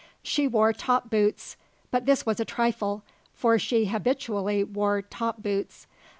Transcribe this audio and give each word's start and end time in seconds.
She 0.23 0.47
wore 0.47 0.73
top 0.73 1.11
boots, 1.11 1.57
but 1.91 2.07
this 2.07 2.23
is 2.25 2.39
a 2.39 2.43
trifle, 2.43 3.03
for 3.35 3.59
she 3.59 3.85
habitually 3.85 4.63
wore 4.63 5.03
top 5.03 5.43
boots. 5.43 5.85